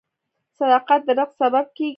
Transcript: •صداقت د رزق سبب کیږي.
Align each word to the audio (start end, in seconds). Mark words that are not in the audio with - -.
•صداقت 0.57 1.01
د 1.07 1.09
رزق 1.17 1.29
سبب 1.41 1.65
کیږي. 1.75 1.89